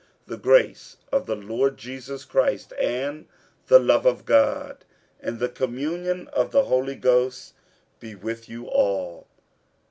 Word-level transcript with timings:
47:013:014 0.25 0.25
The 0.25 0.37
grace 0.37 0.97
of 1.11 1.25
the 1.27 1.35
Lord 1.35 1.77
Jesus 1.77 2.25
Christ, 2.25 2.73
and 2.81 3.27
the 3.67 3.77
love 3.77 4.07
of 4.07 4.25
God, 4.25 4.83
and 5.19 5.37
the 5.37 5.47
communion 5.47 6.27
of 6.29 6.49
the 6.49 6.63
Holy 6.63 6.95
Ghost, 6.95 7.53
be 7.99 8.15
with 8.15 8.49
you 8.49 8.65
all. 8.65 9.27